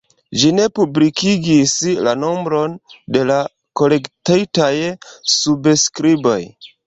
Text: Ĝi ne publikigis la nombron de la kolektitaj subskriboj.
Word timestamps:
Ĝi 0.43 0.47
ne 0.59 0.63
publikigis 0.77 1.73
la 2.07 2.13
nombron 2.21 2.73
de 3.17 3.21
la 3.33 3.37
kolektitaj 3.81 4.73
subskriboj. 5.37 6.39